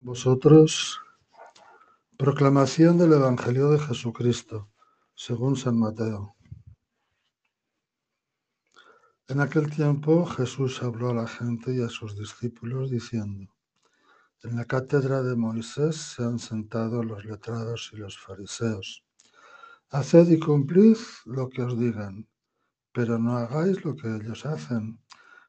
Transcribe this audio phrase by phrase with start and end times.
[0.00, 1.00] Vosotros,
[2.16, 4.70] proclamación del Evangelio de Jesucristo,
[5.16, 6.36] según San Mateo.
[9.26, 13.52] En aquel tiempo Jesús habló a la gente y a sus discípulos diciendo,
[14.44, 19.04] en la cátedra de Moisés se han sentado los letrados y los fariseos.
[19.90, 22.28] Haced y cumplid lo que os digan,
[22.92, 25.00] pero no hagáis lo que ellos hacen,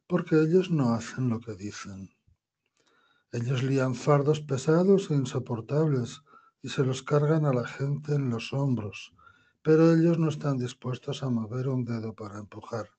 [0.07, 2.10] porque ellos no hacen lo que dicen
[3.32, 6.24] ellos lían fardos pesados e insoportables
[6.61, 9.14] y se los cargan a la gente en los hombros,
[9.61, 12.89] pero ellos no están dispuestos a mover un dedo para empujar.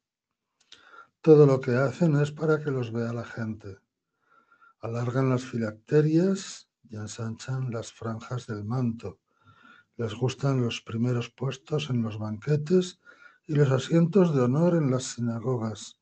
[1.20, 3.78] Todo lo que hacen es para que los vea la gente.
[4.80, 9.18] Alargan las filacterias y ensanchan las franjas del manto.
[9.96, 13.00] Les gustan los primeros puestos en los banquetes
[13.46, 15.98] y los asientos de honor en las sinagogas.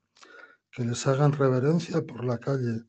[0.70, 2.84] Que les hagan reverencia por la calle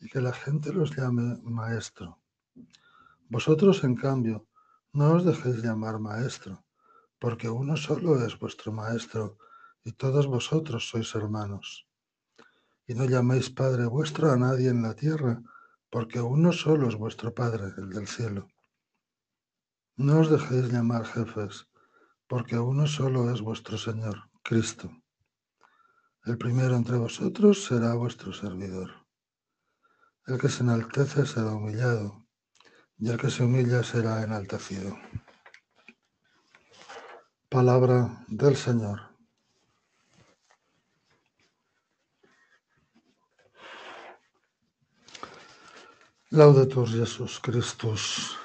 [0.00, 2.18] y que la gente los llame maestro.
[3.28, 4.46] Vosotros, en cambio,
[4.92, 6.64] no os dejéis llamar maestro,
[7.18, 9.38] porque uno solo es vuestro maestro,
[9.84, 11.86] y todos vosotros sois hermanos.
[12.86, 15.42] Y no llaméis Padre vuestro a nadie en la tierra,
[15.90, 18.48] porque uno solo es vuestro Padre, el del cielo.
[19.96, 21.68] No os dejéis llamar jefes,
[22.26, 24.90] porque uno solo es vuestro Señor, Cristo.
[26.24, 28.90] El primero entre vosotros será vuestro servidor.
[30.26, 32.26] El que se enaltece será humillado,
[32.98, 34.96] y el que se humilla será enaltecido.
[37.48, 39.00] Palabra del Señor.
[46.30, 48.36] Laudetur Jesús Christus.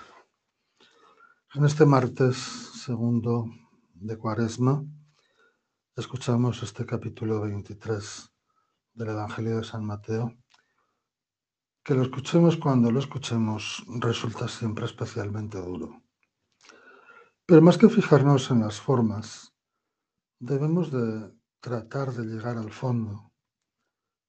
[1.53, 2.35] En este martes
[2.83, 3.45] segundo
[3.93, 4.83] de Cuaresma
[5.95, 8.31] escuchamos este capítulo 23
[8.93, 10.35] del Evangelio de San Mateo
[11.85, 16.01] que lo escuchemos cuando lo escuchemos resulta siempre especialmente duro.
[17.45, 19.53] Pero más que fijarnos en las formas,
[20.39, 23.31] debemos de tratar de llegar al fondo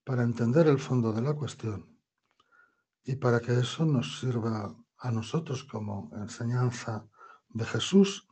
[0.03, 1.99] para entender el fondo de la cuestión
[3.03, 7.07] y para que eso nos sirva a nosotros como enseñanza
[7.49, 8.27] de Jesús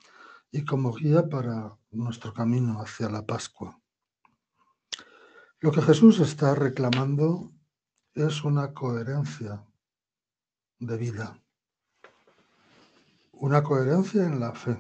[0.51, 3.81] y como guía para nuestro camino hacia la Pascua.
[5.61, 7.54] Lo que Jesús está reclamando
[8.15, 9.61] es una coherencia
[10.79, 11.37] de vida,
[13.33, 14.77] una coherencia en la fe,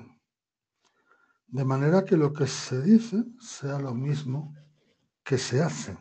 [1.47, 4.55] de manera que lo que se dice sea lo mismo
[5.21, 5.97] que se hace.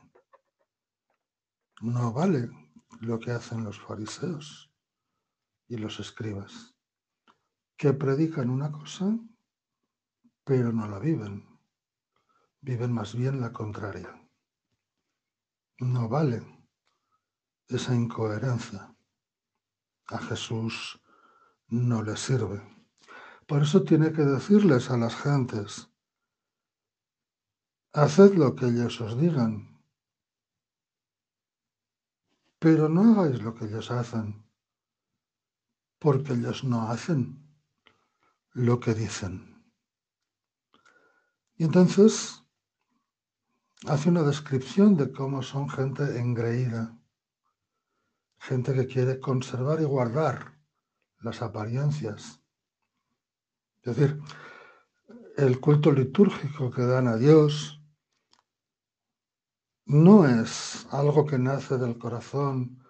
[1.81, 2.49] No vale
[3.01, 4.73] lo que hacen los fariseos
[5.67, 6.77] y los escribas,
[7.77, 9.19] que predican una cosa,
[10.45, 11.49] pero no la viven.
[12.61, 14.09] Viven más bien la contraria.
[15.81, 16.54] No vale
[17.69, 18.95] esa incoherencia
[20.07, 21.01] a Jesús
[21.69, 22.63] no le sirve.
[23.47, 25.89] Por eso tiene que decirles a las gentes,
[27.93, 29.83] haced lo que ellos os digan,
[32.59, 34.47] pero no hagáis lo que ellos hacen,
[35.99, 37.45] porque ellos no hacen
[38.53, 39.55] lo que dicen.
[41.57, 42.43] Y entonces
[43.87, 46.99] hace una descripción de cómo son gente engreída
[48.47, 50.59] gente que quiere conservar y guardar
[51.21, 52.43] las apariencias.
[53.83, 54.21] Es decir,
[55.39, 57.81] el culto litúrgico que dan a Dios
[59.87, 62.85] no es algo que nace del corazón,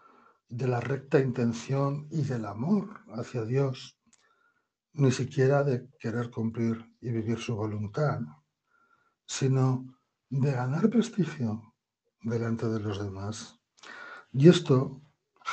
[0.48, 3.97] de la recta intención y del amor hacia Dios,
[4.93, 8.19] ni siquiera de querer cumplir y vivir su voluntad,
[9.25, 9.87] sino
[10.31, 11.75] de ganar prestigio
[12.22, 13.60] delante de los demás.
[14.32, 15.03] Y esto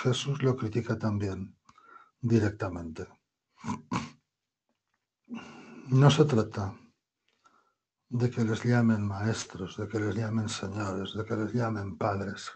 [0.02, 1.56] Jesús lo critica también
[2.20, 3.08] directamente.
[5.90, 6.76] No se trata
[8.10, 12.52] de que les llamen maestros, de que les llamen señores, de que les llamen padres.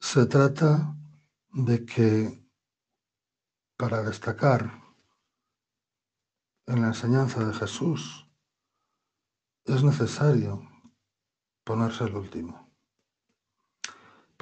[0.00, 0.96] Se trata
[1.50, 2.48] de que
[3.76, 4.82] para destacar
[6.66, 8.26] en la enseñanza de Jesús
[9.66, 10.66] es necesario
[11.62, 12.72] ponerse el último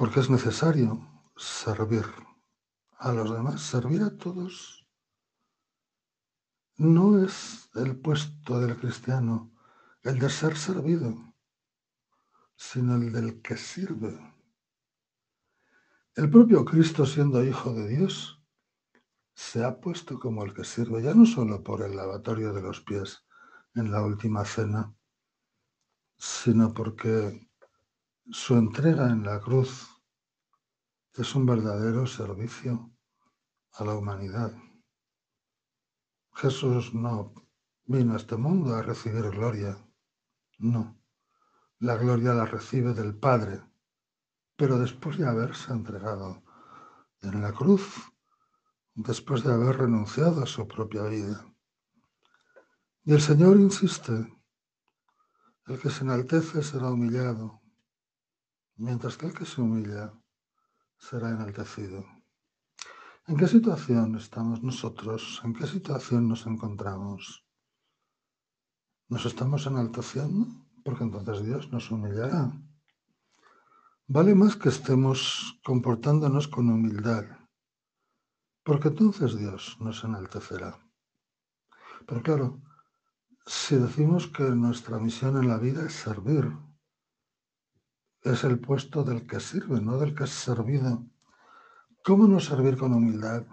[0.01, 0.99] porque es necesario
[1.41, 2.05] servir
[2.99, 4.85] a los demás, servir a todos.
[6.77, 9.51] No es el puesto del cristiano
[10.03, 11.15] el de ser servido,
[12.55, 14.19] sino el del que sirve.
[16.15, 18.43] El propio Cristo, siendo hijo de Dios,
[19.33, 22.81] se ha puesto como el que sirve, ya no solo por el lavatorio de los
[22.81, 23.25] pies
[23.73, 24.93] en la última cena,
[26.17, 27.49] sino porque
[28.29, 29.90] su entrega en la cruz
[31.13, 32.89] es un verdadero servicio
[33.73, 34.53] a la humanidad.
[36.33, 37.33] Jesús no
[37.85, 39.77] vino a este mundo a recibir gloria,
[40.59, 40.97] no.
[41.79, 43.61] La gloria la recibe del Padre,
[44.55, 46.43] pero después de haberse entregado
[47.21, 47.93] en la cruz,
[48.93, 51.45] después de haber renunciado a su propia vida.
[53.03, 54.13] Y el Señor insiste,
[55.67, 57.61] el que se enaltece será humillado,
[58.75, 60.20] mientras que el que se humilla
[61.01, 62.05] será enaltecido.
[63.27, 65.41] ¿En qué situación estamos nosotros?
[65.43, 67.43] ¿En qué situación nos encontramos?
[69.09, 70.45] ¿Nos estamos enalteciendo?
[70.83, 72.51] Porque entonces Dios nos humillará.
[74.07, 77.25] Vale más que estemos comportándonos con humildad,
[78.63, 80.79] porque entonces Dios nos enaltecerá.
[82.05, 82.61] Pero claro,
[83.45, 86.51] si decimos que nuestra misión en la vida es servir,
[88.23, 91.03] es el puesto del que sirve, no del que es servido.
[92.03, 93.45] ¿Cómo no servir con humildad?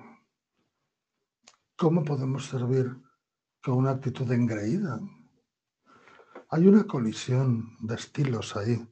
[1.76, 3.00] ¿Cómo podemos servir
[3.62, 5.00] con una actitud engreída?
[6.50, 8.86] Hay una colisión de estilos ahí.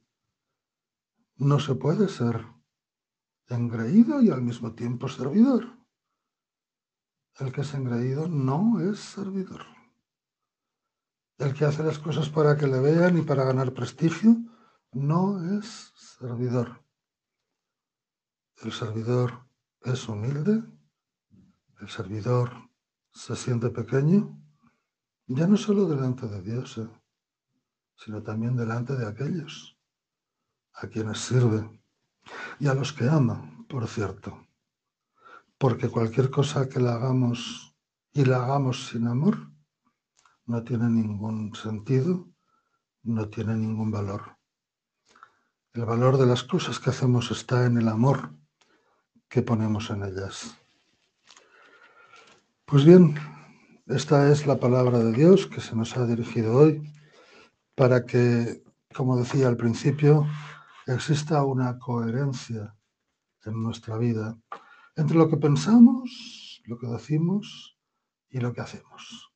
[1.35, 2.45] No se puede ser
[3.49, 5.77] engreído y al mismo tiempo servidor.
[7.39, 9.61] El que es engreído no es servidor.
[11.37, 14.37] El que hace las cosas para que le vean y para ganar prestigio
[14.91, 16.83] no es servidor.
[18.63, 19.47] El servidor
[19.81, 20.63] es humilde,
[21.79, 22.51] el servidor
[23.11, 24.41] se siente pequeño,
[25.27, 26.89] ya no solo delante de Dios, eh,
[27.95, 29.77] sino también delante de aquellos
[30.73, 31.81] a quienes sirve
[32.59, 34.47] y a los que ama, por cierto.
[35.57, 37.75] Porque cualquier cosa que la hagamos
[38.13, 39.51] y la hagamos sin amor
[40.45, 42.29] no tiene ningún sentido,
[43.03, 44.36] no tiene ningún valor.
[45.73, 48.31] El valor de las cosas que hacemos está en el amor
[49.29, 50.57] que ponemos en ellas.
[52.65, 53.15] Pues bien,
[53.85, 56.81] esta es la palabra de Dios que se nos ha dirigido hoy
[57.75, 60.27] para que, como decía al principio,
[60.87, 62.75] exista una coherencia
[63.45, 64.37] en nuestra vida
[64.95, 67.77] entre lo que pensamos, lo que decimos
[68.29, 69.31] y lo que hacemos.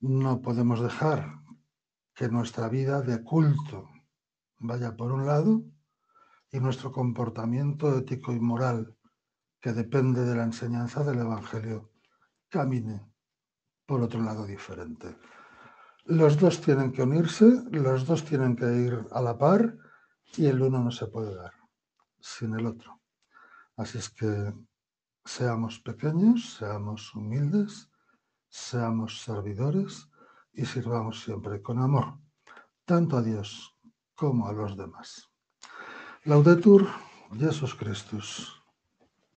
[0.00, 1.40] No podemos dejar
[2.14, 3.88] que nuestra vida de culto
[4.58, 5.62] vaya por un lado
[6.50, 8.96] y nuestro comportamiento ético y moral,
[9.60, 11.90] que depende de la enseñanza del Evangelio,
[12.48, 13.06] camine
[13.86, 15.16] por otro lado diferente.
[16.04, 19.76] Los dos tienen que unirse, los dos tienen que ir a la par
[20.36, 21.52] y el uno no se puede dar
[22.20, 23.00] sin el otro.
[23.76, 24.52] Así es que
[25.24, 27.90] seamos pequeños, seamos humildes,
[28.48, 30.08] seamos servidores
[30.52, 32.18] y sirvamos siempre con amor,
[32.84, 33.77] tanto a Dios
[34.18, 35.30] como a los demás.
[36.24, 36.88] Laudetur
[37.38, 38.57] Jesus Christus.